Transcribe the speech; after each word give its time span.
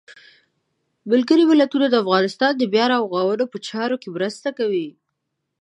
ملګري 1.11 1.43
ملتونه 1.51 1.85
د 1.89 1.95
افغانستان 2.03 2.51
د 2.57 2.63
بیا 2.73 2.85
رغاونې 2.91 3.45
په 3.49 3.57
چارو 3.67 3.95
کې 4.01 4.09
مرسته 4.15 4.49
کوي. 4.57 4.87